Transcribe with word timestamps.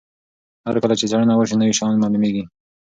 هر 0.65 0.75
کله 0.83 0.93
چې 0.99 1.05
څېړنه 1.11 1.33
وسي 1.35 1.55
نوي 1.61 1.73
شیان 1.79 1.95
معلومیږي. 1.99 2.43